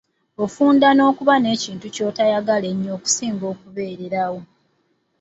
[0.43, 4.39] Ofunda okuba n’ekintu ky’otoyagala nnyo okusinga okubeererawo.